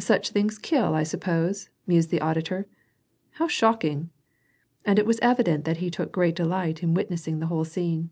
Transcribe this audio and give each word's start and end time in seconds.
"Such 0.00 0.30
things 0.30 0.58
kill 0.58 0.94
I 0.96 1.04
suppose?" 1.04 1.70
mused 1.86 2.10
the 2.10 2.20
auditor, 2.20 2.66
"How 3.34 3.46
shocking!" 3.46 4.10
And 4.84 4.98
it 4.98 5.06
was 5.06 5.20
evident 5.22 5.64
that 5.64 5.76
he 5.76 5.92
took 5.92 6.10
great 6.10 6.34
delight 6.34 6.82
in 6.82 6.92
witnessing 6.92 7.38
the 7.38 7.46
whole 7.46 7.64
scene. 7.64 8.10